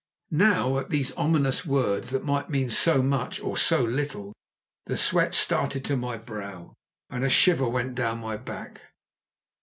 Now, 0.41 0.79
at 0.79 0.89
these 0.89 1.11
ominous 1.11 1.63
words, 1.63 2.09
that 2.09 2.25
might 2.25 2.49
mean 2.49 2.71
so 2.71 3.03
much 3.03 3.39
or 3.39 3.55
so 3.55 3.83
little, 3.83 4.33
the 4.87 4.97
sweat 4.97 5.35
started 5.35 5.85
to 5.85 5.95
my 5.95 6.17
brow, 6.17 6.73
and 7.11 7.23
a 7.23 7.29
shiver 7.29 7.69
went 7.69 7.93
down 7.93 8.17
my 8.17 8.35
back. 8.37 8.81